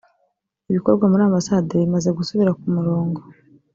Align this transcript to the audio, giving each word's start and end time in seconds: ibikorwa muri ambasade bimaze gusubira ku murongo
ibikorwa 0.69 1.05
muri 1.11 1.23
ambasade 1.25 1.71
bimaze 1.81 2.09
gusubira 2.17 2.51
ku 2.59 2.65
murongo 2.75 3.19